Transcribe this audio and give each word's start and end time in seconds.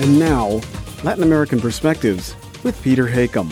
And 0.00 0.16
now, 0.16 0.60
Latin 1.02 1.24
American 1.24 1.60
Perspectives 1.60 2.36
with 2.62 2.80
Peter 2.82 3.08
Hakim. 3.08 3.50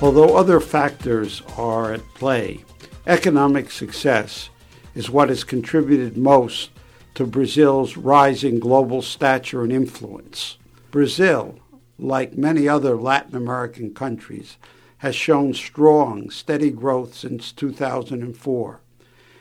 Although 0.00 0.36
other 0.36 0.58
factors 0.58 1.42
are 1.58 1.92
at 1.92 2.14
play, 2.14 2.64
economic 3.06 3.70
success 3.70 4.48
is 4.94 5.10
what 5.10 5.28
has 5.28 5.44
contributed 5.44 6.16
most 6.16 6.70
to 7.14 7.26
Brazil's 7.26 7.98
rising 7.98 8.58
global 8.58 9.02
stature 9.02 9.64
and 9.64 9.72
influence. 9.72 10.56
Brazil, 10.90 11.58
like 11.98 12.38
many 12.38 12.66
other 12.66 12.96
Latin 12.96 13.36
American 13.36 13.92
countries, 13.92 14.56
has 14.98 15.14
shown 15.14 15.52
strong, 15.52 16.30
steady 16.30 16.70
growth 16.70 17.14
since 17.14 17.52
2004. 17.52 18.80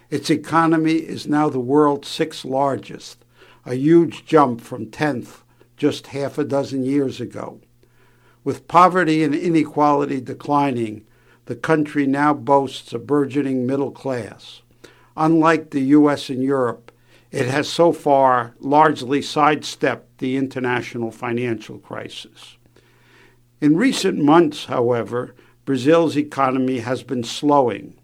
Its 0.09 0.29
economy 0.29 0.95
is 0.95 1.27
now 1.27 1.47
the 1.47 1.59
world's 1.59 2.09
sixth 2.09 2.43
largest, 2.43 3.23
a 3.67 3.75
huge 3.75 4.25
jump 4.25 4.61
from 4.61 4.85
10th 4.85 5.41
just 5.75 6.07
half 6.07 6.37
a 6.37 6.45
dozen 6.45 6.85
years 6.85 7.19
ago. 7.19 7.59
With 8.45 8.69
poverty 8.69 9.23
and 9.23 9.35
inequality 9.35 10.21
declining, 10.21 11.05
the 11.47 11.55
country 11.55 12.07
now 12.07 12.33
boasts 12.33 12.93
a 12.93 12.99
burgeoning 12.99 13.67
middle 13.67 13.91
class. 13.91 14.61
Unlike 15.17 15.71
the 15.71 15.81
US 15.81 16.29
and 16.29 16.41
Europe, 16.41 16.93
it 17.29 17.47
has 17.47 17.67
so 17.67 17.91
far 17.91 18.55
largely 18.61 19.21
sidestepped 19.21 20.19
the 20.19 20.37
international 20.37 21.11
financial 21.11 21.77
crisis. 21.77 22.55
In 23.59 23.75
recent 23.75 24.17
months, 24.17 24.65
however, 24.65 25.35
Brazil's 25.65 26.15
economy 26.15 26.79
has 26.79 27.03
been 27.03 27.25
slowing. 27.25 27.95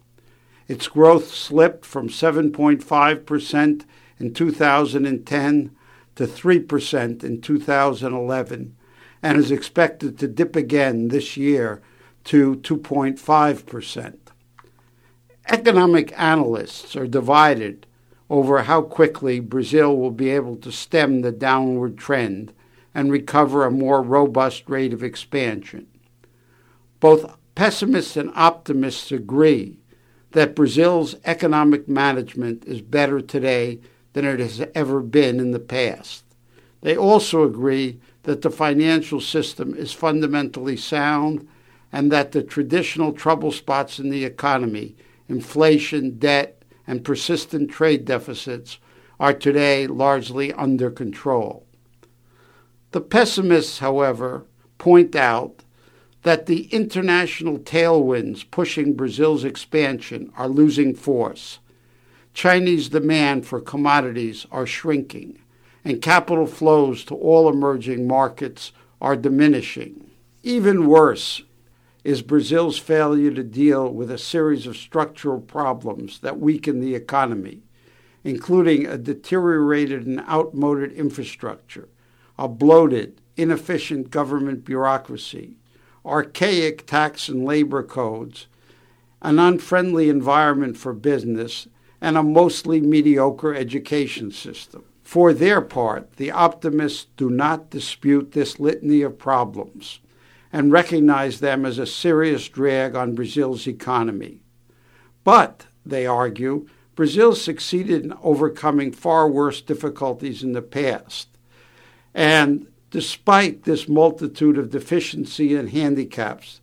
Its 0.68 0.90
growth 0.90 1.34
slipped 1.34 1.86
from 1.86 2.10
7.5% 2.10 3.86
in 4.20 4.34
2010 4.34 5.76
to 6.16 6.28
3% 6.28 7.24
in 7.24 7.42
2011 7.42 8.76
and 9.22 9.38
is 9.38 9.52
expected 9.52 10.20
to 10.20 10.28
dip 10.28 10.56
again 10.56 11.08
this 11.08 11.38
year 11.38 11.82
to 12.26 12.56
2.5%. 12.58 14.18
Economic 15.50 16.14
analysts 16.18 16.96
are 16.96 17.08
divided 17.08 17.86
over 18.30 18.64
how 18.64 18.82
quickly 18.82 19.40
Brazil 19.40 19.98
will 19.98 20.12
be 20.12 20.30
able 20.30 20.56
to 20.58 20.72
stem 20.72 21.22
the 21.22 21.32
downward 21.32 21.98
trend 21.98 22.54
and 22.96 23.12
recover 23.12 23.66
a 23.66 23.72
more 23.72 24.02
robust 24.02 24.64
rate 24.70 24.94
of 24.94 25.04
expansion. 25.04 25.88
Both 27.00 27.38
pessimists 27.56 28.16
and 28.16 28.32
optimists 28.36 29.12
agree 29.12 29.78
that 30.32 30.56
Brazil's 30.56 31.16
economic 31.26 31.88
management 31.88 32.66
is 32.66 32.82
better 32.82 33.22
today 33.22 33.80
than 34.14 34.26
it 34.26 34.40
has 34.40 34.66
ever 34.74 35.02
been 35.02 35.40
in 35.40 35.52
the 35.52 35.60
past. 35.60 36.24
They 36.82 36.96
also 36.96 37.44
agree 37.44 38.00
that 38.24 38.42
the 38.42 38.50
financial 38.50 39.22
system 39.22 39.74
is 39.76 39.92
fundamentally 39.92 40.78
sound 40.78 41.48
and 41.92 42.12
that 42.12 42.32
the 42.32 42.44
traditional 42.44 43.14
trouble 43.14 43.52
spots 43.52 44.00
in 44.00 44.10
the 44.10 44.26
economy, 44.26 44.96
inflation, 45.30 46.18
debt, 46.18 46.64
and 46.88 47.06
persistent 47.06 47.70
trade 47.70 48.06
deficits, 48.06 48.80
are 49.20 49.34
today 49.34 49.88
largely 49.88 50.52
under 50.54 50.90
control. 50.90 51.66
The 52.92 53.02
pessimists, 53.02 53.80
however, 53.80 54.46
point 54.78 55.16
out 55.16 55.64
that 56.24 56.46
the 56.46 56.66
international 56.66 57.60
tailwinds 57.60 58.50
pushing 58.50 58.94
Brazil's 58.94 59.44
expansion 59.44 60.32
are 60.36 60.48
losing 60.48 60.96
force. 60.96 61.60
Chinese 62.34 62.90
demand 62.90 63.46
for 63.46 63.62
commodities 63.62 64.48
are 64.52 64.66
shrinking, 64.66 65.40
and 65.86 66.02
capital 66.02 66.48
flows 66.48 67.04
to 67.06 67.16
all 67.16 67.48
emerging 67.48 68.08
markets 68.08 68.72
are 69.00 69.16
diminishing. 69.16 70.10
Even 70.42 70.88
worse 70.88 71.44
is 72.04 72.22
Brazil's 72.22 72.78
failure 72.78 73.32
to 73.32 73.44
deal 73.44 73.88
with 73.88 74.12
a 74.12 74.18
series 74.18 74.68
of 74.68 74.76
structural 74.76 75.40
problems 75.40 76.20
that 76.20 76.40
weaken 76.40 76.82
the 76.82 76.96
economy, 76.96 77.62
including 78.24 78.86
a 78.86 78.98
deteriorated 78.98 80.06
and 80.06 80.20
outmoded 80.22 80.92
infrastructure, 80.94 81.88
a 82.38 82.48
bloated, 82.48 83.22
inefficient 83.38 84.10
government 84.10 84.66
bureaucracy, 84.66 85.56
archaic 86.06 86.86
tax 86.86 87.30
and 87.30 87.46
labor 87.46 87.84
codes, 87.84 88.48
an 89.22 89.40
unfriendly 89.40 90.10
environment 90.10 90.76
for 90.76 90.94
business, 90.94 91.68
and 92.04 92.18
a 92.18 92.22
mostly 92.24 92.82
mediocre 92.82 93.56
education 93.56 94.30
system. 94.30 94.84
For 95.02 95.34
their 95.34 95.62
part, 95.62 96.18
the 96.18 96.30
optimists 96.30 97.08
do 97.18 97.32
not 97.32 97.72
dispute 97.72 98.34
this 98.34 98.60
litany 98.60 99.02
of 99.02 99.18
problems 99.18 100.00
and 100.52 100.72
recognize 100.72 101.40
them 101.40 101.66
as 101.66 101.80
a 101.80 101.88
serious 101.88 102.48
drag 102.48 102.96
on 102.96 103.16
Brazil's 103.16 103.66
economy. 103.66 104.42
But, 105.24 105.66
they 105.84 106.06
argue, 106.06 106.68
Brazil 106.94 107.34
succeeded 107.34 108.04
in 108.04 108.14
overcoming 108.22 108.92
far 108.92 109.28
worse 109.28 109.62
difficulties 109.62 110.44
in 110.44 110.54
the 110.54 110.62
past. 110.62 111.30
And 112.14 112.68
Despite 112.94 113.64
this 113.64 113.90
multitude 113.90 114.56
of 114.56 114.70
deficiency 114.70 115.56
and 115.56 115.72
handicaps, 115.72 116.62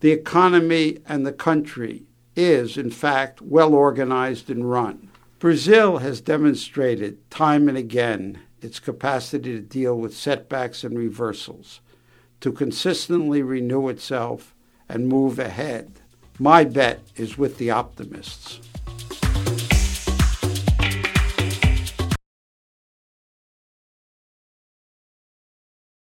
the 0.00 0.10
economy 0.10 0.98
and 1.06 1.24
the 1.24 1.32
country 1.32 2.02
is, 2.44 2.76
in 2.76 2.90
fact, 2.90 3.40
well 3.42 3.74
organized 3.74 4.50
and 4.50 4.70
run. 4.70 5.10
Brazil 5.38 5.98
has 5.98 6.20
demonstrated 6.20 7.30
time 7.30 7.68
and 7.68 7.78
again 7.78 8.38
its 8.60 8.78
capacity 8.78 9.54
to 9.54 9.60
deal 9.60 9.96
with 9.96 10.16
setbacks 10.16 10.84
and 10.84 10.98
reversals, 10.98 11.80
to 12.40 12.52
consistently 12.52 13.42
renew 13.42 13.88
itself 13.88 14.54
and 14.88 15.08
move 15.08 15.38
ahead. 15.38 15.92
My 16.38 16.64
bet 16.64 17.00
is 17.16 17.38
with 17.38 17.58
the 17.58 17.70
optimists. 17.70 18.60